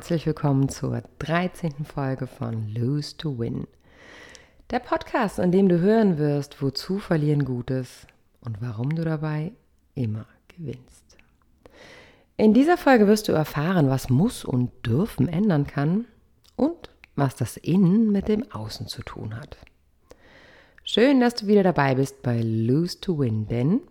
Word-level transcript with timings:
Herzlich 0.00 0.24
willkommen 0.24 0.70
zur 0.70 1.02
13. 1.18 1.84
Folge 1.84 2.26
von 2.26 2.70
Lose 2.74 3.18
to 3.18 3.38
Win. 3.38 3.66
Der 4.70 4.78
Podcast, 4.78 5.38
in 5.38 5.52
dem 5.52 5.68
du 5.68 5.78
hören 5.78 6.16
wirst, 6.16 6.62
wozu 6.62 6.98
verlieren 6.98 7.44
Gutes 7.44 8.06
und 8.40 8.62
warum 8.62 8.94
du 8.94 9.04
dabei 9.04 9.52
immer 9.94 10.24
gewinnst. 10.56 11.18
In 12.38 12.54
dieser 12.54 12.78
Folge 12.78 13.08
wirst 13.08 13.28
du 13.28 13.32
erfahren, 13.32 13.90
was 13.90 14.08
muss 14.08 14.42
und 14.42 14.70
dürfen 14.86 15.28
ändern 15.28 15.66
kann 15.66 16.06
und 16.56 16.88
was 17.14 17.36
das 17.36 17.58
Innen 17.58 18.10
mit 18.10 18.26
dem 18.26 18.50
Außen 18.50 18.86
zu 18.86 19.02
tun 19.02 19.36
hat. 19.36 19.58
Schön, 20.82 21.20
dass 21.20 21.34
du 21.34 21.46
wieder 21.46 21.62
dabei 21.62 21.96
bist 21.96 22.22
bei 22.22 22.40
Lose 22.40 22.98
to 23.02 23.18
Win, 23.18 23.48
denn 23.48 23.82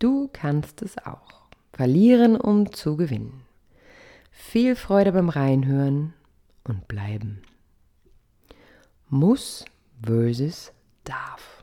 du 0.00 0.28
kannst 0.32 0.82
es 0.82 0.98
auch. 0.98 1.44
Verlieren, 1.72 2.34
um 2.34 2.72
zu 2.72 2.96
gewinnen. 2.96 3.44
Viel 4.42 4.74
Freude 4.74 5.12
beim 5.12 5.28
Reinhören 5.28 6.12
und 6.64 6.88
bleiben. 6.88 7.42
Muss 9.08 9.64
versus 10.02 10.72
darf. 11.04 11.60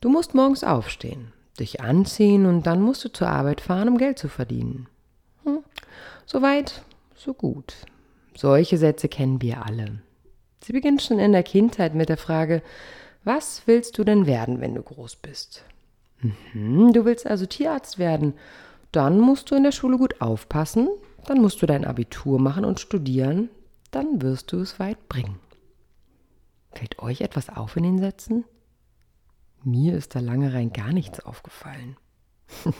Du 0.00 0.10
musst 0.10 0.34
morgens 0.34 0.64
aufstehen, 0.64 1.32
dich 1.58 1.80
anziehen 1.80 2.44
und 2.44 2.66
dann 2.66 2.82
musst 2.82 3.04
du 3.04 3.08
zur 3.08 3.28
Arbeit 3.28 3.62
fahren, 3.62 3.88
um 3.88 3.96
Geld 3.96 4.18
zu 4.18 4.28
verdienen. 4.28 4.86
Hm, 5.44 5.60
Soweit, 6.26 6.82
so 7.14 7.32
gut. 7.32 7.74
Solche 8.36 8.76
Sätze 8.76 9.08
kennen 9.08 9.40
wir 9.40 9.64
alle. 9.64 10.02
Sie 10.62 10.72
beginnen 10.72 10.98
schon 10.98 11.18
in 11.18 11.32
der 11.32 11.42
Kindheit 11.42 11.94
mit 11.94 12.10
der 12.10 12.18
Frage, 12.18 12.62
was 13.24 13.62
willst 13.66 13.96
du 13.96 14.04
denn 14.04 14.26
werden, 14.26 14.60
wenn 14.60 14.74
du 14.74 14.82
groß 14.82 15.16
bist? 15.16 15.64
Mhm, 16.52 16.92
du 16.92 17.06
willst 17.06 17.26
also 17.26 17.46
Tierarzt 17.46 17.98
werden. 17.98 18.34
Dann 18.92 19.18
musst 19.18 19.50
du 19.50 19.54
in 19.54 19.62
der 19.62 19.72
Schule 19.72 19.96
gut 19.96 20.20
aufpassen, 20.20 20.88
dann 21.26 21.40
musst 21.40 21.62
du 21.62 21.66
dein 21.66 21.84
Abitur 21.84 22.38
machen 22.38 22.64
und 22.64 22.78
studieren, 22.78 23.48
dann 23.90 24.22
wirst 24.22 24.52
du 24.52 24.60
es 24.60 24.78
weit 24.78 25.08
bringen. 25.08 25.38
Fällt 26.72 26.98
euch 26.98 27.20
etwas 27.22 27.48
auf 27.48 27.76
in 27.76 27.82
den 27.82 27.98
Sätzen? 27.98 28.44
Mir 29.64 29.96
ist 29.96 30.14
da 30.14 30.20
lange 30.20 30.52
rein 30.52 30.72
gar 30.72 30.92
nichts 30.92 31.20
aufgefallen. 31.20 31.96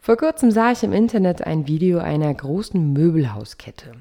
Vor 0.00 0.16
kurzem 0.16 0.50
sah 0.50 0.72
ich 0.72 0.82
im 0.82 0.92
Internet 0.92 1.46
ein 1.46 1.66
Video 1.66 1.98
einer 1.98 2.32
großen 2.32 2.92
Möbelhauskette. 2.92 3.92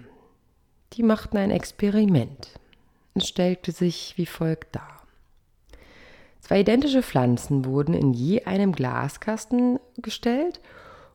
Die 0.94 1.04
machten 1.04 1.38
ein 1.38 1.52
Experiment. 1.52 2.60
Es 3.14 3.28
stellte 3.28 3.72
sich 3.72 4.14
wie 4.18 4.26
folgt 4.26 4.76
dar. 4.76 5.03
Zwei 6.44 6.60
identische 6.60 7.02
Pflanzen 7.02 7.64
wurden 7.64 7.94
in 7.94 8.12
je 8.12 8.44
einem 8.44 8.74
Glaskasten 8.74 9.80
gestellt 9.96 10.60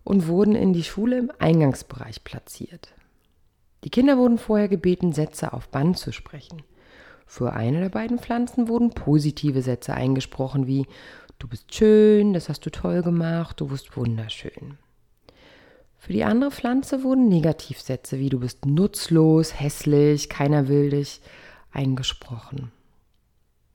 und 0.03 0.27
wurden 0.27 0.55
in 0.55 0.73
die 0.73 0.85
Schule 0.85 1.19
im 1.19 1.31
Eingangsbereich 1.39 2.25
platziert. 2.25 2.95
Die 3.85 3.91
Kinder 3.91 4.17
wurden 4.17 4.39
vorher 4.39 4.69
gebeten, 4.69 5.13
Sätze 5.13 5.53
auf 5.53 5.69
Band 5.69 5.99
zu 5.99 6.13
sprechen. 6.13 6.63
Für 7.27 7.53
eine 7.53 7.81
der 7.81 7.91
beiden 7.91 8.19
Pflanzen 8.19 8.69
wurden 8.69 8.89
positive 8.89 9.61
Sätze 9.61 9.93
eingesprochen, 9.93 10.67
wie 10.67 10.87
Du 11.39 11.47
bist 11.47 11.75
schön, 11.75 12.33
das 12.33 12.49
hast 12.49 12.65
du 12.65 12.71
toll 12.71 13.03
gemacht, 13.03 13.61
du 13.61 13.69
bist 13.69 13.99
wunderschön. 13.99 14.79
Für 15.99 16.15
die 16.15 16.25
andere 16.25 16.51
Pflanze 16.51 17.05
wurden 17.05 17.29
Negativsätze 17.29 18.19
wie 18.19 18.31
Du 18.31 18.41
bist 18.41 18.65
nutzlos, 18.65 19.61
hässlich, 19.61 20.31
keiner 20.31 20.69
will 20.69 20.89
dich 20.89 21.21
eingesprochen. 21.71 22.73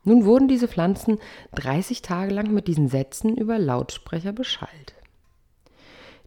Nun 0.03 0.25
wurden 0.25 0.47
diese 0.47 0.67
Pflanzen 0.67 1.19
30 1.55 2.01
Tage 2.01 2.33
lang 2.33 2.53
mit 2.53 2.67
diesen 2.67 2.89
Sätzen 2.89 3.35
über 3.35 3.57
Lautsprecher 3.57 4.33
beschallt. 4.33 4.93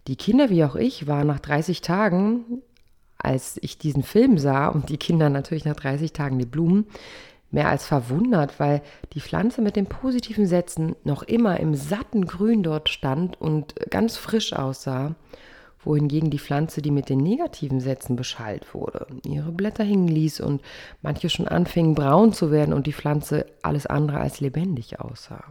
Die 0.06 0.16
Kinder 0.16 0.50
wie 0.50 0.64
auch 0.64 0.76
ich 0.76 1.06
waren 1.06 1.26
nach 1.26 1.41
30 1.41 1.81
Tagen, 1.81 2.62
als 3.19 3.59
ich 3.60 3.78
diesen 3.78 4.03
Film 4.03 4.38
sah 4.38 4.69
und 4.69 4.88
die 4.88 4.98
Kinder 4.98 5.31
natürlich 5.31 5.64
nach 5.64 5.76
30 5.76 6.12
Tagen 6.12 6.38
die 6.38 6.47
Blumen, 6.47 6.87
mehr 7.50 7.69
als 7.69 7.87
verwundert, 7.87 8.59
weil 8.60 8.82
die 9.12 9.20
Pflanze 9.20 9.62
mit 9.62 9.76
den 9.76 9.87
positiven 9.87 10.47
Sätzen 10.47 10.97
noch 11.04 11.22
immer 11.22 11.58
im 11.60 11.75
satten 11.75 12.26
Grün 12.26 12.62
dort 12.62 12.88
stand 12.88 13.41
und 13.41 13.75
ganz 13.91 14.16
frisch 14.16 14.53
aussah 14.53 15.14
wohingegen 15.87 16.31
die 16.31 16.39
Pflanze, 16.39 16.83
die 16.83 16.91
mit 16.91 17.09
den 17.09 17.19
negativen 17.19 17.81
Sätzen 17.81 18.17
beschallt 18.17 18.75
wurde, 18.75 19.07
ihre 19.25 19.53
Blätter 19.53 19.85
hingen 19.85 20.09
ließ 20.09 20.41
und 20.41 20.61
manche 21.01 21.31
schon 21.31 21.49
anfingen 21.49 21.95
braun 21.95 22.33
zu 22.33 22.51
werden 22.51 22.75
und 22.75 22.87
die 22.87 22.93
Pflanze 22.93 23.47
alles 23.63 23.87
andere 23.87 24.19
als 24.19 24.41
lebendig 24.41 25.01
aussah. 25.01 25.45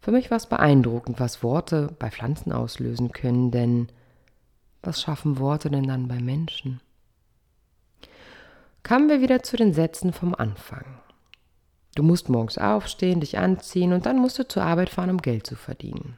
Für 0.00 0.12
mich 0.12 0.30
war 0.30 0.36
es 0.36 0.46
beeindruckend, 0.46 1.18
was 1.18 1.42
Worte 1.42 1.94
bei 1.98 2.10
Pflanzen 2.10 2.52
auslösen 2.52 3.12
können, 3.12 3.50
denn 3.50 3.88
was 4.82 5.00
schaffen 5.00 5.38
Worte 5.38 5.70
denn 5.70 5.86
dann 5.86 6.08
bei 6.08 6.20
Menschen? 6.20 6.80
Kamen 8.82 9.08
wir 9.08 9.20
wieder 9.20 9.42
zu 9.44 9.56
den 9.56 9.72
Sätzen 9.72 10.12
vom 10.12 10.34
Anfang. 10.34 10.84
Du 11.94 12.02
musst 12.02 12.28
morgens 12.28 12.58
aufstehen, 12.58 13.20
dich 13.20 13.38
anziehen 13.38 13.92
und 13.92 14.06
dann 14.06 14.18
musst 14.18 14.38
du 14.38 14.48
zur 14.48 14.64
Arbeit 14.64 14.90
fahren, 14.90 15.10
um 15.10 15.18
Geld 15.18 15.46
zu 15.46 15.54
verdienen. 15.54 16.16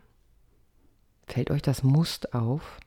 Fällt 1.26 1.50
euch 1.50 1.62
das 1.62 1.82
Must 1.82 2.34
auf? 2.34 2.78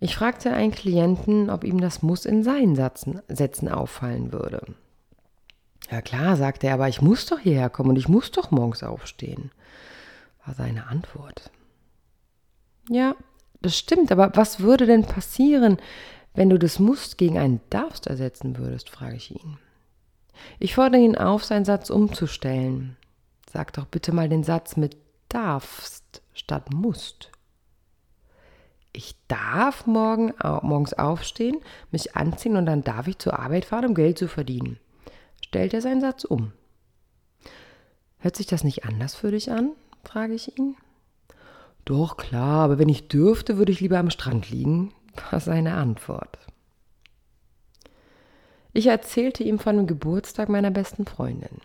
Ich 0.00 0.16
fragte 0.16 0.52
einen 0.52 0.72
Klienten, 0.72 1.50
ob 1.50 1.64
ihm 1.64 1.80
das 1.80 2.02
Muss 2.02 2.24
in 2.24 2.42
seinen 2.42 2.76
Sätzen, 2.76 3.20
Sätzen 3.28 3.68
auffallen 3.68 4.32
würde. 4.32 4.62
Ja 5.90 6.02
klar, 6.02 6.36
sagte 6.36 6.66
er, 6.66 6.74
aber 6.74 6.88
ich 6.88 7.00
muss 7.02 7.26
doch 7.26 7.38
hierher 7.38 7.70
kommen 7.70 7.90
und 7.90 7.96
ich 7.96 8.08
muss 8.08 8.30
doch 8.30 8.50
morgens 8.50 8.82
aufstehen, 8.82 9.50
war 10.44 10.54
seine 10.54 10.88
Antwort. 10.88 11.50
Ja, 12.90 13.14
das 13.60 13.78
stimmt, 13.78 14.12
aber 14.12 14.32
was 14.34 14.60
würde 14.60 14.86
denn 14.86 15.04
passieren, 15.04 15.78
wenn 16.34 16.50
du 16.50 16.58
das 16.58 16.78
Musst 16.78 17.16
gegen 17.16 17.38
ein 17.38 17.60
Darfst 17.70 18.06
ersetzen 18.06 18.58
würdest, 18.58 18.90
frage 18.90 19.16
ich 19.16 19.30
ihn. 19.30 19.56
Ich 20.58 20.74
fordere 20.74 21.00
ihn 21.00 21.16
auf, 21.16 21.44
seinen 21.44 21.64
Satz 21.64 21.90
umzustellen. 21.90 22.96
Sag 23.50 23.72
doch 23.74 23.86
bitte 23.86 24.12
mal 24.12 24.28
den 24.28 24.42
Satz 24.42 24.76
mit 24.76 24.96
darfst 25.34 26.22
statt 26.32 26.72
musst. 26.72 27.30
Ich 28.92 29.16
darf 29.26 29.86
morgen, 29.86 30.32
morgens 30.62 30.94
aufstehen, 30.94 31.58
mich 31.90 32.14
anziehen 32.14 32.56
und 32.56 32.66
dann 32.66 32.84
darf 32.84 33.08
ich 33.08 33.18
zur 33.18 33.38
Arbeit 33.38 33.64
fahren, 33.64 33.86
um 33.86 33.94
Geld 33.94 34.18
zu 34.18 34.28
verdienen. 34.28 34.78
Stellt 35.42 35.74
er 35.74 35.82
seinen 35.82 36.00
Satz 36.00 36.24
um. 36.24 36.52
Hört 38.18 38.36
sich 38.36 38.46
das 38.46 38.62
nicht 38.62 38.84
anders 38.84 39.14
für 39.14 39.32
dich 39.32 39.50
an? 39.50 39.72
frage 40.04 40.34
ich 40.34 40.56
ihn. 40.56 40.76
Doch 41.84 42.16
klar, 42.16 42.64
aber 42.64 42.78
wenn 42.78 42.88
ich 42.88 43.08
dürfte, 43.08 43.58
würde 43.58 43.72
ich 43.72 43.80
lieber 43.80 43.98
am 43.98 44.10
Strand 44.10 44.48
liegen, 44.48 44.94
war 45.30 45.40
seine 45.40 45.74
Antwort. 45.74 46.38
Ich 48.72 48.86
erzählte 48.86 49.42
ihm 49.42 49.58
von 49.58 49.76
dem 49.76 49.86
Geburtstag 49.86 50.48
meiner 50.48 50.70
besten 50.70 51.04
Freundin. 51.04 51.60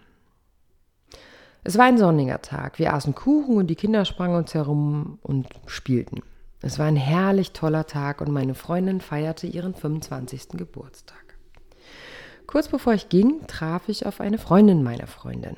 Es 1.63 1.77
war 1.77 1.85
ein 1.85 1.97
sonniger 1.97 2.41
Tag. 2.41 2.79
Wir 2.79 2.93
aßen 2.93 3.15
Kuchen 3.15 3.57
und 3.57 3.67
die 3.67 3.75
Kinder 3.75 4.05
sprangen 4.05 4.37
uns 4.37 4.53
herum 4.53 5.19
und 5.21 5.47
spielten. 5.65 6.21
Es 6.61 6.79
war 6.79 6.85
ein 6.85 6.95
herrlich 6.95 7.51
toller 7.51 7.85
Tag 7.85 8.21
und 8.21 8.31
meine 8.31 8.55
Freundin 8.55 9.01
feierte 9.01 9.47
ihren 9.47 9.75
25. 9.75 10.49
Geburtstag. 10.53 11.37
Kurz 12.47 12.67
bevor 12.67 12.93
ich 12.93 13.09
ging, 13.09 13.45
traf 13.47 13.89
ich 13.89 14.05
auf 14.05 14.21
eine 14.21 14.37
Freundin 14.37 14.83
meiner 14.83 15.07
Freundin. 15.07 15.55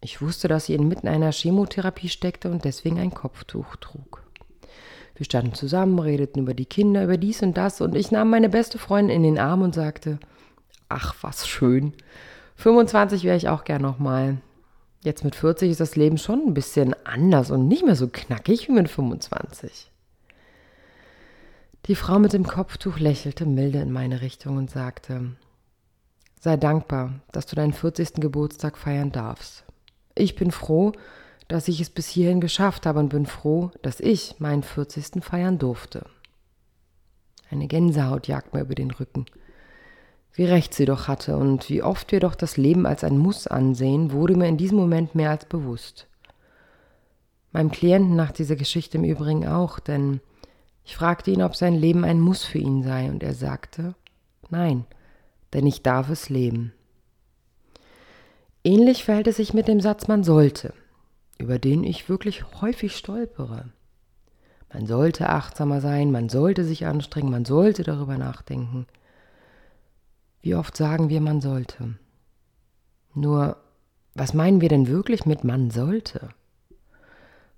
Ich 0.00 0.22
wusste, 0.22 0.48
dass 0.48 0.66
sie 0.66 0.74
inmitten 0.74 1.08
einer 1.08 1.32
Chemotherapie 1.32 2.08
steckte 2.08 2.50
und 2.50 2.64
deswegen 2.64 2.98
ein 2.98 3.12
Kopftuch 3.12 3.76
trug. 3.76 4.22
Wir 5.14 5.24
standen 5.24 5.54
zusammen, 5.54 5.98
redeten 5.98 6.40
über 6.40 6.54
die 6.54 6.66
Kinder, 6.66 7.04
über 7.04 7.16
dies 7.16 7.42
und 7.42 7.56
das, 7.56 7.80
und 7.80 7.94
ich 7.96 8.10
nahm 8.10 8.30
meine 8.30 8.48
beste 8.48 8.78
Freundin 8.78 9.16
in 9.16 9.22
den 9.22 9.38
Arm 9.38 9.62
und 9.62 9.74
sagte, 9.74 10.18
ach, 10.88 11.14
was 11.22 11.48
schön. 11.48 11.94
25 12.56 13.24
wäre 13.24 13.36
ich 13.36 13.48
auch 13.48 13.64
gern 13.64 13.82
nochmal. 13.82 14.38
Jetzt 15.06 15.22
mit 15.22 15.36
40 15.36 15.70
ist 15.70 15.78
das 15.78 15.94
Leben 15.94 16.18
schon 16.18 16.48
ein 16.48 16.52
bisschen 16.52 16.92
anders 17.04 17.52
und 17.52 17.68
nicht 17.68 17.84
mehr 17.84 17.94
so 17.94 18.08
knackig 18.08 18.66
wie 18.66 18.72
mit 18.72 18.90
25. 18.90 19.92
Die 21.86 21.94
Frau 21.94 22.18
mit 22.18 22.32
dem 22.32 22.44
Kopftuch 22.44 22.98
lächelte 22.98 23.46
milde 23.46 23.78
in 23.78 23.92
meine 23.92 24.20
Richtung 24.20 24.56
und 24.56 24.68
sagte, 24.68 25.36
Sei 26.40 26.56
dankbar, 26.56 27.20
dass 27.30 27.46
du 27.46 27.54
deinen 27.54 27.72
40. 27.72 28.14
Geburtstag 28.14 28.76
feiern 28.76 29.12
darfst. 29.12 29.62
Ich 30.16 30.34
bin 30.34 30.50
froh, 30.50 30.90
dass 31.46 31.68
ich 31.68 31.80
es 31.80 31.90
bis 31.90 32.08
hierhin 32.08 32.40
geschafft 32.40 32.84
habe 32.84 32.98
und 32.98 33.10
bin 33.10 33.26
froh, 33.26 33.70
dass 33.82 34.00
ich 34.00 34.40
meinen 34.40 34.64
40. 34.64 35.22
feiern 35.22 35.60
durfte. 35.60 36.06
Eine 37.48 37.68
Gänsehaut 37.68 38.26
jagt 38.26 38.54
mir 38.54 38.62
über 38.62 38.74
den 38.74 38.90
Rücken. 38.90 39.26
Wie 40.36 40.44
recht 40.44 40.74
sie 40.74 40.84
doch 40.84 41.08
hatte 41.08 41.38
und 41.38 41.70
wie 41.70 41.82
oft 41.82 42.12
wir 42.12 42.20
doch 42.20 42.34
das 42.34 42.58
Leben 42.58 42.84
als 42.84 43.02
ein 43.04 43.16
Muss 43.16 43.46
ansehen, 43.46 44.12
wurde 44.12 44.36
mir 44.36 44.46
in 44.46 44.58
diesem 44.58 44.76
Moment 44.76 45.14
mehr 45.14 45.30
als 45.30 45.46
bewusst. 45.46 46.08
Meinem 47.52 47.70
Klienten 47.70 48.16
nach 48.16 48.32
dieser 48.32 48.56
Geschichte 48.56 48.98
im 48.98 49.04
Übrigen 49.04 49.48
auch, 49.48 49.78
denn 49.78 50.20
ich 50.84 50.94
fragte 50.94 51.30
ihn, 51.30 51.42
ob 51.42 51.56
sein 51.56 51.74
Leben 51.74 52.04
ein 52.04 52.20
Muss 52.20 52.44
für 52.44 52.58
ihn 52.58 52.82
sei, 52.82 53.08
und 53.08 53.22
er 53.22 53.32
sagte, 53.32 53.94
nein, 54.50 54.84
denn 55.54 55.66
ich 55.66 55.82
darf 55.82 56.10
es 56.10 56.28
leben. 56.28 56.74
Ähnlich 58.62 59.04
verhält 59.04 59.28
es 59.28 59.36
sich 59.36 59.54
mit 59.54 59.68
dem 59.68 59.80
Satz 59.80 60.06
man 60.06 60.22
sollte, 60.22 60.74
über 61.38 61.58
den 61.58 61.82
ich 61.82 62.10
wirklich 62.10 62.44
häufig 62.60 62.94
stolpere. 62.94 63.70
Man 64.70 64.86
sollte 64.86 65.30
achtsamer 65.30 65.80
sein, 65.80 66.10
man 66.12 66.28
sollte 66.28 66.62
sich 66.62 66.84
anstrengen, 66.84 67.30
man 67.30 67.46
sollte 67.46 67.84
darüber 67.84 68.18
nachdenken. 68.18 68.86
Wie 70.42 70.54
oft 70.54 70.76
sagen 70.76 71.08
wir, 71.08 71.20
man 71.20 71.40
sollte? 71.40 71.94
Nur, 73.14 73.56
was 74.14 74.34
meinen 74.34 74.60
wir 74.60 74.68
denn 74.68 74.88
wirklich 74.88 75.26
mit 75.26 75.44
man 75.44 75.70
sollte? 75.70 76.28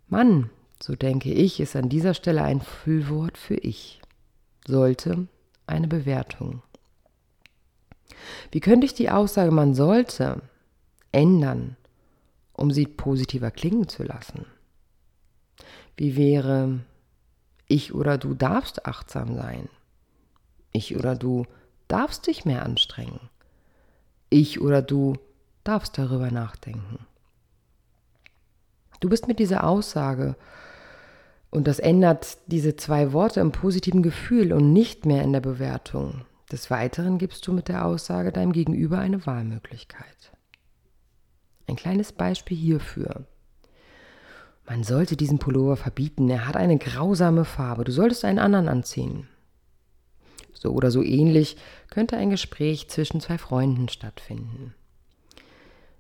Mann, 0.09 0.51
so 0.81 0.95
denke 0.95 1.33
ich, 1.33 1.61
ist 1.61 1.77
an 1.77 1.89
dieser 1.89 2.15
Stelle 2.15 2.43
ein 2.43 2.61
Füllwort 2.61 3.37
für 3.37 3.57
ich. 3.57 4.01
Sollte 4.67 5.27
eine 5.67 5.89
Bewertung. 5.89 6.63
Wie 8.51 8.61
könnte 8.61 8.87
ich 8.87 8.95
die 8.95 9.11
Aussage 9.11 9.51
man 9.51 9.75
sollte 9.75 10.41
ändern, 11.13 11.77
um 12.53 12.71
sie 12.71 12.87
positiver 12.87 13.51
klingen 13.51 13.89
zu 13.89 14.03
lassen? 14.03 14.47
Wie 15.97 16.17
wäre 16.17 16.81
ich 17.67 17.93
oder 17.93 18.19
du 18.19 18.35
darfst 18.35 18.87
achtsam 18.87 19.35
sein? 19.35 19.69
Ich 20.73 20.97
oder 20.97 21.17
du 21.17 21.47
darfst 21.89 22.27
dich 22.27 22.45
mehr 22.45 22.65
anstrengen? 22.65 23.29
Ich 24.31 24.61
oder 24.61 24.83
du 24.83 25.17
darfst 25.65 25.99
darüber 25.99 26.31
nachdenken? 26.31 27.07
Du 29.01 29.09
bist 29.09 29.29
mit 29.29 29.39
dieser 29.39 29.65
Aussage 29.65 30.37
und 31.51 31.67
das 31.67 31.79
ändert 31.79 32.39
diese 32.47 32.77
zwei 32.77 33.13
Worte 33.13 33.41
im 33.41 33.53
positiven 33.53 34.03
Gefühl 34.03 34.53
und 34.53 34.73
nicht 34.73 35.07
mehr 35.07 35.23
in 35.23 35.33
der 35.33 35.41
Bewertung. 35.41 36.25
Des 36.53 36.71
Weiteren 36.71 37.19
gibst 37.19 37.47
du 37.47 37.53
mit 37.53 37.69
der 37.69 37.85
Aussage 37.85 38.33
deinem 38.33 38.53
Gegenüber 38.53 38.99
eine 38.99 39.25
Wahlmöglichkeit. 39.27 40.33
Ein 41.67 41.77
kleines 41.77 42.13
Beispiel 42.13 42.57
hierfür. 42.57 43.27
Man 44.67 44.85
sollte 44.85 45.17
diesen 45.17 45.39
Pullover 45.39 45.77
verbieten, 45.77 46.29
er 46.29 46.47
hat 46.47 46.57
eine 46.57 46.79
grausame 46.79 47.45
Farbe, 47.45 47.85
du 47.85 47.93
solltest 47.93 48.25
einen 48.25 48.39
anderen 48.39 48.69
anziehen. 48.69 49.29
So 50.59 50.73
oder 50.73 50.91
so 50.91 51.03
ähnlich 51.03 51.57
könnte 51.91 52.17
ein 52.17 52.31
Gespräch 52.31 52.89
zwischen 52.89 53.21
zwei 53.21 53.39
Freunden 53.39 53.89
stattfinden. 53.89 54.75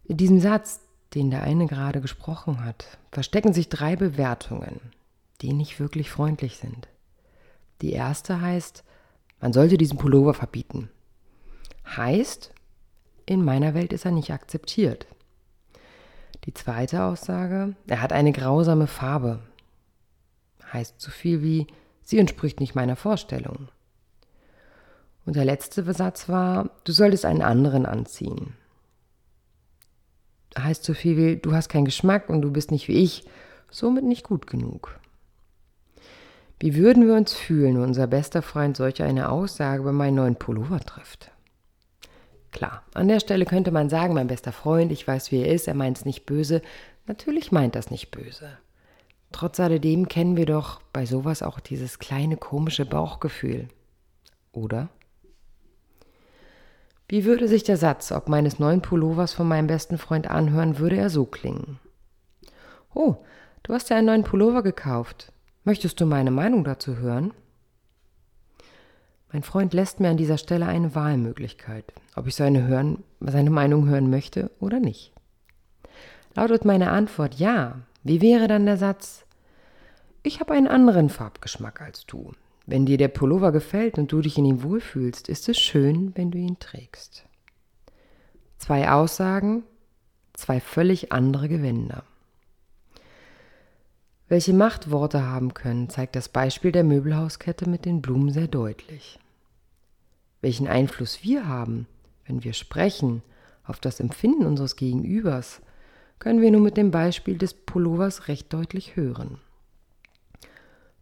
In 0.04 0.16
diesem 0.16 0.40
Satz, 0.40 0.80
den 1.14 1.30
der 1.30 1.42
eine 1.42 1.66
gerade 1.66 2.00
gesprochen 2.00 2.64
hat, 2.64 2.98
verstecken 3.12 3.52
sich 3.52 3.68
drei 3.68 3.96
Bewertungen 3.96 4.80
die 5.40 5.52
nicht 5.52 5.78
wirklich 5.80 6.10
freundlich 6.10 6.56
sind. 6.56 6.88
Die 7.82 7.92
erste 7.92 8.40
heißt, 8.40 8.84
man 9.40 9.52
sollte 9.52 9.78
diesen 9.78 9.98
Pullover 9.98 10.34
verbieten. 10.34 10.90
Heißt, 11.86 12.52
in 13.26 13.44
meiner 13.44 13.74
Welt 13.74 13.92
ist 13.92 14.04
er 14.04 14.10
nicht 14.10 14.32
akzeptiert. 14.32 15.06
Die 16.44 16.54
zweite 16.54 17.04
Aussage, 17.04 17.76
er 17.86 18.02
hat 18.02 18.12
eine 18.12 18.32
grausame 18.32 18.86
Farbe. 18.86 19.40
Heißt 20.72 21.00
so 21.00 21.10
viel 21.10 21.42
wie, 21.42 21.66
sie 22.02 22.18
entspricht 22.18 22.60
nicht 22.60 22.74
meiner 22.74 22.96
Vorstellung. 22.96 23.68
Und 25.28 25.36
der 25.36 25.44
letzte 25.44 25.84
Satz 25.92 26.30
war, 26.30 26.70
du 26.84 26.92
solltest 26.92 27.26
einen 27.26 27.42
anderen 27.42 27.84
anziehen. 27.84 28.54
Heißt 30.58 30.82
so 30.82 30.94
viel 30.94 31.18
wie, 31.18 31.36
du 31.36 31.52
hast 31.52 31.68
keinen 31.68 31.84
Geschmack 31.84 32.30
und 32.30 32.40
du 32.40 32.50
bist 32.50 32.70
nicht 32.70 32.88
wie 32.88 33.02
ich, 33.02 33.26
somit 33.70 34.04
nicht 34.04 34.24
gut 34.24 34.46
genug. 34.46 34.98
Wie 36.58 36.76
würden 36.76 37.06
wir 37.06 37.12
uns 37.12 37.34
fühlen, 37.34 37.74
wenn 37.74 37.88
unser 37.88 38.06
bester 38.06 38.40
Freund 38.40 38.78
solch 38.78 39.02
eine 39.02 39.28
Aussage 39.28 39.82
über 39.82 39.92
meinen 39.92 40.14
neuen 40.14 40.36
Pullover 40.36 40.80
trifft? 40.80 41.30
Klar, 42.50 42.82
an 42.94 43.08
der 43.08 43.20
Stelle 43.20 43.44
könnte 43.44 43.70
man 43.70 43.90
sagen, 43.90 44.14
mein 44.14 44.28
bester 44.28 44.52
Freund, 44.52 44.90
ich 44.92 45.06
weiß, 45.06 45.30
wie 45.30 45.42
er 45.42 45.52
ist, 45.52 45.68
er 45.68 45.74
meint 45.74 45.98
es 45.98 46.04
nicht 46.06 46.24
böse. 46.24 46.62
Natürlich 47.06 47.52
meint 47.52 47.74
das 47.74 47.90
nicht 47.90 48.10
böse. 48.10 48.48
Trotz 49.30 49.60
alledem 49.60 50.08
kennen 50.08 50.38
wir 50.38 50.46
doch 50.46 50.80
bei 50.94 51.04
sowas 51.04 51.42
auch 51.42 51.60
dieses 51.60 51.98
kleine 51.98 52.38
komische 52.38 52.86
Bauchgefühl. 52.86 53.68
Oder? 54.52 54.88
Wie 57.08 57.24
würde 57.24 57.48
sich 57.48 57.64
der 57.64 57.78
Satz, 57.78 58.12
ob 58.12 58.28
meines 58.28 58.58
neuen 58.58 58.82
Pullovers 58.82 59.32
von 59.32 59.48
meinem 59.48 59.66
besten 59.66 59.96
Freund 59.96 60.28
anhören, 60.28 60.78
würde 60.78 60.96
er 60.96 61.08
so 61.08 61.24
klingen. 61.24 61.78
Oh, 62.94 63.16
du 63.62 63.72
hast 63.72 63.88
ja 63.88 63.96
einen 63.96 64.06
neuen 64.06 64.24
Pullover 64.24 64.62
gekauft. 64.62 65.32
Möchtest 65.64 66.00
du 66.00 66.06
meine 66.06 66.30
Meinung 66.30 66.64
dazu 66.64 66.98
hören? 66.98 67.32
Mein 69.32 69.42
Freund 69.42 69.72
lässt 69.72 70.00
mir 70.00 70.10
an 70.10 70.16
dieser 70.18 70.38
Stelle 70.38 70.66
eine 70.66 70.94
Wahlmöglichkeit, 70.94 71.84
ob 72.14 72.26
ich 72.26 72.34
seine, 72.34 72.66
hören, 72.66 73.02
seine 73.20 73.50
Meinung 73.50 73.88
hören 73.88 74.10
möchte 74.10 74.50
oder 74.60 74.78
nicht. 74.78 75.12
Lautet 76.34 76.64
meine 76.66 76.90
Antwort 76.90 77.34
ja, 77.34 77.76
wie 78.04 78.20
wäre 78.20 78.48
dann 78.48 78.66
der 78.66 78.76
Satz, 78.76 79.24
ich 80.22 80.40
habe 80.40 80.52
einen 80.52 80.68
anderen 80.68 81.08
Farbgeschmack 81.08 81.80
als 81.80 82.04
du. 82.06 82.32
Wenn 82.70 82.84
dir 82.84 82.98
der 82.98 83.08
Pullover 83.08 83.50
gefällt 83.50 83.96
und 83.96 84.12
du 84.12 84.20
dich 84.20 84.36
in 84.36 84.44
ihm 84.44 84.62
wohlfühlst, 84.62 85.30
ist 85.30 85.48
es 85.48 85.58
schön, 85.58 86.12
wenn 86.16 86.30
du 86.30 86.36
ihn 86.36 86.58
trägst. 86.58 87.24
Zwei 88.58 88.90
Aussagen, 88.90 89.62
zwei 90.34 90.60
völlig 90.60 91.10
andere 91.10 91.48
Gewänder. 91.48 92.04
Welche 94.28 94.52
Macht 94.52 94.90
Worte 94.90 95.24
haben 95.24 95.54
können, 95.54 95.88
zeigt 95.88 96.14
das 96.14 96.28
Beispiel 96.28 96.70
der 96.70 96.84
Möbelhauskette 96.84 97.66
mit 97.66 97.86
den 97.86 98.02
Blumen 98.02 98.32
sehr 98.32 98.48
deutlich. 98.48 99.18
Welchen 100.42 100.68
Einfluss 100.68 101.24
wir 101.24 101.48
haben, 101.48 101.86
wenn 102.26 102.44
wir 102.44 102.52
sprechen, 102.52 103.22
auf 103.64 103.80
das 103.80 103.98
Empfinden 103.98 104.44
unseres 104.44 104.76
Gegenübers, 104.76 105.62
können 106.18 106.42
wir 106.42 106.50
nur 106.50 106.60
mit 106.60 106.76
dem 106.76 106.90
Beispiel 106.90 107.38
des 107.38 107.54
Pullovers 107.54 108.28
recht 108.28 108.52
deutlich 108.52 108.94
hören. 108.94 109.38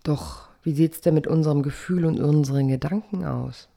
Doch 0.05 0.47
wie 0.67 0.75
sieht 0.75 0.95
es 0.95 1.01
denn 1.01 1.15
mit 1.15 1.29
unserem 1.29 1.63
Gefühl 1.63 2.05
und 2.05 2.19
unseren 2.19 2.67
Gedanken 2.67 3.25
aus? 3.25 3.69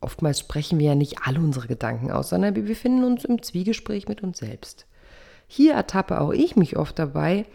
Oftmals 0.00 0.40
sprechen 0.40 0.80
wir 0.80 0.88
ja 0.88 0.94
nicht 0.96 1.18
alle 1.22 1.38
unsere 1.38 1.68
Gedanken 1.68 2.10
aus, 2.10 2.30
sondern 2.30 2.56
wir 2.56 2.64
befinden 2.64 3.04
uns 3.04 3.24
im 3.24 3.40
Zwiegespräch 3.40 4.08
mit 4.08 4.20
uns 4.20 4.38
selbst. 4.38 4.86
Hier 5.46 5.74
ertappe 5.74 6.20
auch 6.20 6.32
ich 6.32 6.56
mich 6.56 6.76
oft 6.76 6.98
dabei, 6.98 7.46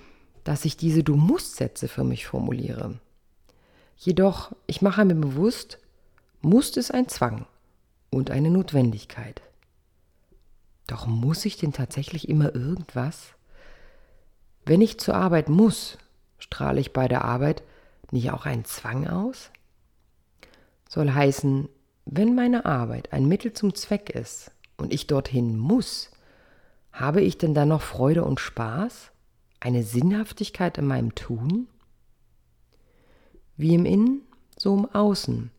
dass 0.46 0.63
ich 0.63 0.77
diese 0.77 1.04
Du 1.04 1.18
musst-Sätze 1.18 1.89
für 1.89 2.06
mich 2.06 2.25
formuliere. 2.25 3.01
Jedoch, 3.98 4.56
ich 4.66 4.82
mache 4.82 5.04
mir 5.04 5.16
bewusst, 5.16 5.80
muss 6.39 6.77
ist 6.77 6.94
ein 6.94 7.10
Zwang 7.10 7.48
und 8.12 8.32
eine 8.32 8.50
Notwendigkeit. 8.50 9.42
Doch 10.88 11.06
muss 11.06 11.44
ich 11.44 11.58
denn 11.58 11.74
tatsächlich 11.74 12.30
immer 12.30 12.56
irgendwas? 12.56 13.34
Wenn 14.66 14.80
ich 14.80 15.01
zur 15.01 15.16
Arbeit 15.16 15.50
muss, 15.50 15.98
strahle 16.39 16.80
ich 16.80 16.94
bei 16.94 17.10
der 17.10 17.25
Arbeit 17.25 17.62
nicht 18.12 18.32
auch 18.32 18.46
einen 18.46 18.66
Zwang 18.66 19.08
aus? 19.08 19.52
Soll 20.90 21.12
heißen, 21.12 21.70
wenn 22.06 22.36
meine 22.36 22.66
Arbeit 22.66 23.14
ein 23.14 23.28
Mittel 23.28 23.54
zum 23.54 23.76
Zweck 23.76 24.10
ist 24.10 24.52
und 24.78 24.94
ich 24.94 25.08
dorthin 25.08 25.58
muss, 25.58 26.12
habe 26.92 27.22
ich 27.22 27.38
denn 27.38 27.54
dann 27.54 27.70
noch 27.70 27.82
Freude 27.82 28.24
und 28.24 28.40
Spaß? 28.40 29.12
eine 29.60 29.84
Sinnhaftigkeit 29.84 30.78
in 30.78 30.86
meinem 30.86 31.16
Tun? 31.16 31.68
Wie 33.56 33.74
im 33.74 33.86
Innen, 33.86 34.22
so 34.58 34.76
im 34.76 34.86
Außen. 34.86 35.52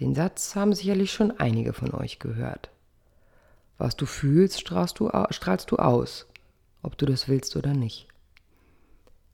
Den 0.00 0.14
Satz 0.14 0.54
haben 0.54 0.74
sicherlich 0.74 1.12
schon 1.12 1.38
einige 1.38 1.72
von 1.72 1.92
euch 1.92 2.18
gehört. 2.18 2.70
Was 3.78 3.96
du 3.96 4.06
fühlst, 4.06 4.60
strahlst 4.60 4.98
du, 4.98 5.10
strahlst 5.30 5.70
du 5.70 5.76
aus, 5.76 6.26
ob 6.82 6.98
du 6.98 7.06
das 7.06 7.28
willst 7.28 7.56
oder 7.56 7.74
nicht. 7.74 8.06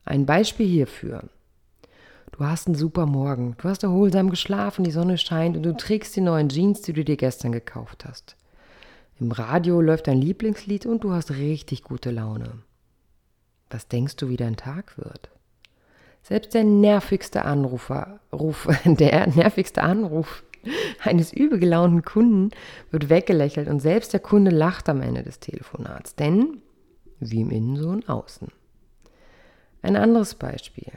Ein 0.05 0.27
Beispiel 0.27 0.67
hierfür. 0.67 1.29
Du 2.37 2.45
hast 2.45 2.67
einen 2.67 2.75
super 2.75 3.07
Morgen, 3.07 3.55
du 3.59 3.69
hast 3.69 3.85
erholsam 3.85 4.29
geschlafen, 4.29 4.83
die 4.83 4.91
Sonne 4.91 5.19
scheint 5.19 5.57
und 5.57 5.63
du 5.63 5.77
trägst 5.77 6.17
die 6.17 6.21
neuen 6.21 6.49
Jeans, 6.49 6.83
die 6.83 6.93
du 6.93 7.05
dir 7.05 7.17
gestern 7.17 7.53
gekauft 7.53 8.05
hast. 8.05 8.35
Im 9.21 9.31
Radio 9.31 9.81
läuft 9.81 10.09
dein 10.09 10.21
Lieblingslied 10.21 10.85
und 10.85 11.05
du 11.05 11.13
hast 11.13 11.31
richtig 11.31 11.85
gute 11.85 12.11
Laune. 12.11 12.59
Was 13.71 13.87
denkst 13.87 14.17
du, 14.17 14.31
wie 14.31 14.37
dein 14.37 14.57
Tag 14.57 14.99
wird? 14.99 15.31
Selbst 16.25 16.55
der 16.55 16.65
nervigste 16.65 17.45
Anrufer, 17.45 18.19
Ruf, 18.33 18.67
der 18.85 19.29
nervigste 19.29 19.85
Anruf 19.85 20.43
eines 21.05 21.33
übelgelaunten 21.33 22.03
Kunden 22.03 22.51
wird 22.91 23.11
weggelächelt 23.11 23.69
und 23.69 23.79
selbst 23.79 24.13
der 24.13 24.19
Kunde 24.19 24.51
lacht 24.51 24.89
am 24.89 25.03
Ende 25.03 25.23
des 25.23 25.39
Telefonats. 25.39 26.17
Denn 26.17 26.63
wie 27.21 27.43
im 27.43 27.51
Innen 27.51 27.77
so 27.77 27.93
im 27.93 28.09
Außen. 28.09 28.49
Ein 29.83 29.95
anderes 29.95 30.35
Beispiel. 30.35 30.91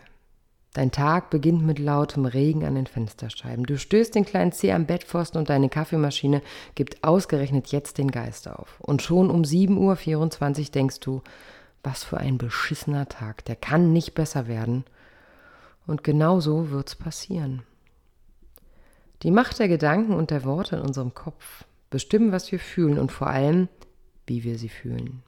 Dein 0.74 0.92
Tag 0.92 1.30
beginnt 1.30 1.66
mit 1.66 1.80
lautem 1.80 2.26
Regen 2.26 2.64
an 2.64 2.76
den 2.76 2.86
Fensterscheiben. 2.86 3.66
Du 3.66 3.78
stößt 3.78 4.14
den 4.14 4.26
kleinen 4.26 4.52
Zeh 4.52 4.74
am 4.74 4.86
Bettpfosten 4.86 5.40
und 5.40 5.50
deine 5.50 5.70
Kaffeemaschine 5.70 6.42
gibt 6.76 7.04
ausgerechnet 7.04 7.68
jetzt 7.70 7.98
den 7.98 8.12
Geist 8.12 8.48
auf. 8.48 8.80
Und 8.80 9.02
schon 9.02 9.32
um 9.32 9.42
7.24 9.42 10.60
Uhr 10.60 10.66
denkst 10.72 11.00
du, 11.00 11.22
was 11.84 12.04
für 12.04 12.18
ein 12.18 12.38
beschissener 12.38 13.08
Tag, 13.08 13.46
der 13.46 13.56
kann 13.56 13.92
nicht 13.92 14.14
besser 14.14 14.48
werden. 14.48 14.84
Und 15.88 16.04
genau 16.04 16.40
so 16.40 16.70
wird's 16.70 16.96
passieren. 16.96 17.64
Die 19.24 19.32
Macht 19.32 19.58
der 19.58 19.68
Gedanken 19.68 20.14
und 20.14 20.30
der 20.30 20.44
Worte 20.44 20.76
in 20.76 20.82
unserem 20.82 21.14
Kopf 21.14 21.64
bestimmen, 21.90 22.32
was 22.32 22.52
wir 22.52 22.60
fühlen 22.60 23.00
und 23.00 23.12
vor 23.12 23.28
allem, 23.28 23.68
wie 24.28 24.44
wir 24.44 24.60
sie 24.60 24.70
fühlen. 24.70 25.24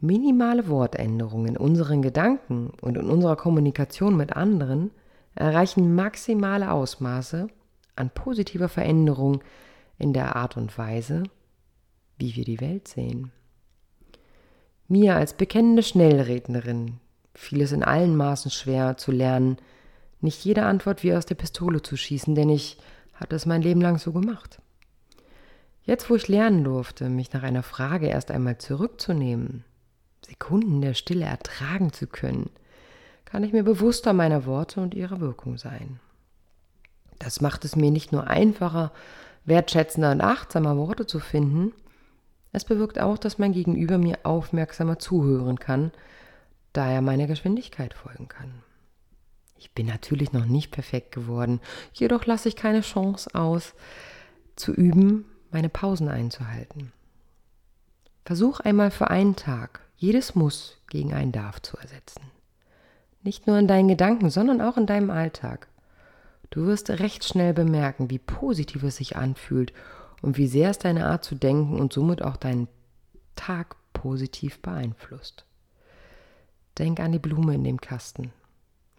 Minimale 0.00 0.68
Wortänderungen 0.68 1.48
in 1.48 1.56
unseren 1.56 2.02
Gedanken 2.02 2.70
und 2.82 2.98
in 2.98 3.08
unserer 3.08 3.36
Kommunikation 3.36 4.16
mit 4.16 4.36
anderen 4.36 4.90
erreichen 5.34 5.94
maximale 5.94 6.70
Ausmaße 6.70 7.48
an 7.94 8.10
positiver 8.10 8.68
Veränderung 8.68 9.42
in 9.98 10.12
der 10.12 10.36
Art 10.36 10.56
und 10.56 10.76
Weise, 10.76 11.22
wie 12.18 12.36
wir 12.36 12.44
die 12.44 12.60
Welt 12.60 12.88
sehen. 12.88 13.32
Mir 14.88 15.16
als 15.16 15.32
bekennende 15.32 15.82
Schnellrednerin 15.82 17.00
fiel 17.34 17.62
es 17.62 17.72
in 17.72 17.82
allen 17.82 18.16
Maßen 18.16 18.50
schwer 18.50 18.96
zu 18.96 19.12
lernen, 19.12 19.56
nicht 20.20 20.44
jede 20.44 20.62
Antwort 20.62 21.02
wie 21.02 21.14
aus 21.14 21.26
der 21.26 21.34
Pistole 21.34 21.82
zu 21.82 21.96
schießen, 21.96 22.34
denn 22.34 22.50
ich 22.50 22.78
hatte 23.14 23.36
es 23.36 23.46
mein 23.46 23.62
Leben 23.62 23.80
lang 23.80 23.98
so 23.98 24.12
gemacht. 24.12 24.60
Jetzt, 25.82 26.10
wo 26.10 26.16
ich 26.16 26.28
lernen 26.28 26.64
durfte, 26.64 27.08
mich 27.08 27.32
nach 27.32 27.42
einer 27.42 27.62
Frage 27.62 28.08
erst 28.08 28.30
einmal 28.30 28.58
zurückzunehmen, 28.58 29.64
Sekunden 30.24 30.80
der 30.80 30.94
Stille 30.94 31.24
ertragen 31.24 31.92
zu 31.92 32.06
können, 32.06 32.50
kann 33.24 33.42
ich 33.44 33.52
mir 33.52 33.62
bewusster 33.62 34.12
meiner 34.12 34.46
Worte 34.46 34.80
und 34.80 34.94
ihrer 34.94 35.20
Wirkung 35.20 35.58
sein. 35.58 36.00
Das 37.18 37.40
macht 37.40 37.64
es 37.64 37.76
mir 37.76 37.90
nicht 37.90 38.12
nur 38.12 38.26
einfacher, 38.26 38.92
wertschätzender 39.44 40.12
und 40.12 40.20
achtsamer 40.20 40.76
Worte 40.76 41.06
zu 41.06 41.18
finden, 41.18 41.72
es 42.56 42.64
bewirkt 42.64 42.98
auch, 42.98 43.18
dass 43.18 43.36
mein 43.36 43.52
Gegenüber 43.52 43.98
mir 43.98 44.20
aufmerksamer 44.22 44.98
zuhören 44.98 45.60
kann, 45.60 45.92
da 46.72 46.90
er 46.90 47.02
meiner 47.02 47.26
Geschwindigkeit 47.26 47.92
folgen 47.92 48.28
kann. 48.28 48.62
Ich 49.58 49.72
bin 49.72 49.86
natürlich 49.86 50.32
noch 50.32 50.46
nicht 50.46 50.70
perfekt 50.70 51.12
geworden, 51.12 51.60
jedoch 51.92 52.24
lasse 52.24 52.48
ich 52.48 52.56
keine 52.56 52.80
Chance 52.80 53.34
aus, 53.34 53.74
zu 54.56 54.72
üben, 54.72 55.26
meine 55.50 55.68
Pausen 55.68 56.08
einzuhalten. 56.08 56.92
Versuch 58.24 58.60
einmal 58.60 58.90
für 58.90 59.10
einen 59.10 59.36
Tag 59.36 59.80
jedes 59.96 60.34
Muss 60.34 60.76
gegen 60.88 61.14
ein 61.14 61.32
Darf 61.32 61.60
zu 61.62 61.76
ersetzen. 61.76 62.22
Nicht 63.22 63.46
nur 63.46 63.58
in 63.58 63.66
deinen 63.66 63.88
Gedanken, 63.88 64.30
sondern 64.30 64.60
auch 64.60 64.76
in 64.76 64.86
deinem 64.86 65.10
Alltag. 65.10 65.68
Du 66.50 66.66
wirst 66.66 66.90
recht 66.90 67.24
schnell 67.24 67.54
bemerken, 67.54 68.10
wie 68.10 68.18
positiv 68.18 68.82
es 68.84 68.96
sich 68.96 69.16
anfühlt 69.16 69.72
und 70.22 70.36
wie 70.36 70.46
sehr 70.46 70.70
es 70.70 70.78
deine 70.78 71.06
Art 71.06 71.24
zu 71.24 71.34
denken 71.34 71.80
und 71.80 71.92
somit 71.92 72.22
auch 72.22 72.36
deinen 72.36 72.68
Tag 73.34 73.76
positiv 73.92 74.60
beeinflusst. 74.60 75.44
Denk 76.78 77.00
an 77.00 77.12
die 77.12 77.18
Blume 77.18 77.54
in 77.54 77.64
dem 77.64 77.80
Kasten. 77.80 78.32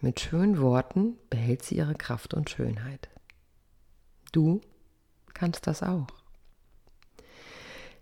Mit 0.00 0.20
schönen 0.20 0.60
Worten 0.60 1.16
behält 1.30 1.62
sie 1.62 1.76
ihre 1.76 1.94
Kraft 1.94 2.34
und 2.34 2.50
Schönheit. 2.50 3.08
Du 4.32 4.60
kannst 5.32 5.66
das 5.66 5.82
auch. 5.82 6.06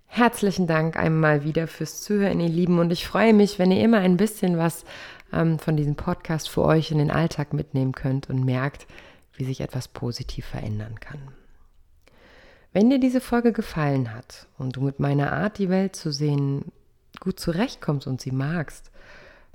Herzlichen 0.06 0.66
Dank 0.66 0.96
einmal 0.96 1.44
wieder 1.44 1.66
fürs 1.66 2.00
Zuhören, 2.02 2.40
ihr 2.40 2.48
Lieben. 2.48 2.78
Und 2.78 2.90
ich 2.90 3.06
freue 3.06 3.34
mich, 3.34 3.58
wenn 3.58 3.70
ihr 3.70 3.82
immer 3.82 3.98
ein 3.98 4.16
bisschen 4.16 4.56
was 4.56 4.84
ähm, 5.32 5.58
von 5.58 5.76
diesem 5.76 5.94
Podcast 5.94 6.48
für 6.48 6.62
euch 6.62 6.90
in 6.90 6.98
den 6.98 7.10
Alltag 7.10 7.52
mitnehmen 7.52 7.92
könnt 7.92 8.30
und 8.30 8.44
merkt, 8.44 8.86
wie 9.34 9.44
sich 9.44 9.60
etwas 9.60 9.88
positiv 9.88 10.46
verändern 10.46 10.98
kann. 11.00 11.20
Wenn 12.72 12.90
dir 12.90 12.98
diese 12.98 13.20
Folge 13.20 13.52
gefallen 13.52 14.14
hat 14.14 14.46
und 14.58 14.76
du 14.76 14.80
mit 14.82 15.00
meiner 15.00 15.32
Art, 15.32 15.58
die 15.58 15.70
Welt 15.70 15.96
zu 15.96 16.10
sehen, 16.10 16.72
gut 17.20 17.40
zurechtkommst 17.40 18.06
und 18.06 18.20
sie 18.20 18.32
magst, 18.32 18.90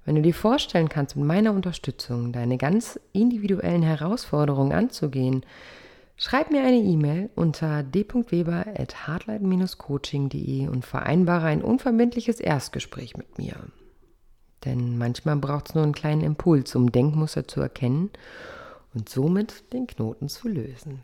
wenn 0.06 0.16
du 0.16 0.22
dir 0.22 0.34
vorstellen 0.34 0.90
kannst, 0.90 1.16
mit 1.16 1.26
meiner 1.26 1.54
Unterstützung 1.54 2.32
deine 2.32 2.58
ganz 2.58 3.00
individuellen 3.14 3.84
Herausforderungen 3.84 4.72
anzugehen, 4.72 5.46
schreib 6.22 6.52
mir 6.52 6.62
eine 6.62 6.78
E-Mail 6.78 7.32
unter 7.36 7.82
d.weber.hardlight-coaching.de 7.82 10.68
und 10.68 10.86
vereinbare 10.86 11.48
ein 11.48 11.64
unverbindliches 11.64 12.40
Erstgespräch 12.40 13.18
mit 13.18 13.40
mir. 13.40 13.56
Denn 14.64 15.00
manchmal 15.00 15.38
braucht 15.38 15.70
es 15.70 15.76
nur 15.76 15.84
einen 15.84 15.94
kleinen 15.94 16.22
Impuls, 16.22 16.76
um 16.76 16.92
Denkmuster 16.92 17.48
zu 17.48 17.60
erkennen 17.60 18.12
und 18.94 19.10
somit 19.10 19.74
den 19.74 19.88
Knoten 19.88 20.30
zu 20.30 20.48
lösen. 20.48 21.04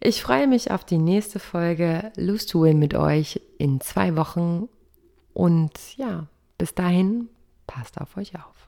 Ich 0.00 0.22
freue 0.22 0.46
mich 0.46 0.70
auf 0.70 0.84
die 0.84 0.96
nächste 0.96 1.38
Folge 1.38 2.10
Lose 2.16 2.46
to 2.46 2.62
Win 2.62 2.78
mit 2.78 2.94
euch 2.94 3.42
in 3.58 3.82
zwei 3.82 4.16
Wochen. 4.16 4.70
Und 5.34 5.98
ja, 5.98 6.28
bis 6.56 6.74
dahin, 6.74 7.28
passt 7.66 8.00
auf 8.00 8.16
euch 8.16 8.36
auf. 8.36 8.65